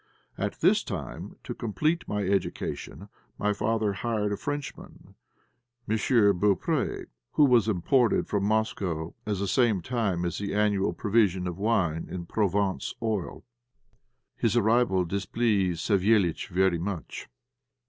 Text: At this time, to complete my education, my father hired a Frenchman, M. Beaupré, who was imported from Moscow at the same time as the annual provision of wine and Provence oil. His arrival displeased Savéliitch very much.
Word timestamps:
At 0.35 0.61
this 0.61 0.83
time, 0.83 1.35
to 1.43 1.53
complete 1.53 2.07
my 2.07 2.23
education, 2.23 3.07
my 3.37 3.53
father 3.53 3.93
hired 3.93 4.31
a 4.31 4.35
Frenchman, 4.35 5.13
M. 5.87 5.95
Beaupré, 5.95 7.05
who 7.33 7.45
was 7.45 7.67
imported 7.67 8.27
from 8.27 8.43
Moscow 8.43 9.13
at 9.27 9.37
the 9.37 9.47
same 9.47 9.79
time 9.83 10.25
as 10.25 10.39
the 10.39 10.55
annual 10.55 10.93
provision 10.93 11.45
of 11.45 11.59
wine 11.59 12.07
and 12.09 12.27
Provence 12.27 12.95
oil. 12.99 13.45
His 14.35 14.57
arrival 14.57 15.05
displeased 15.05 15.87
Savéliitch 15.87 16.47
very 16.47 16.79
much. 16.79 17.27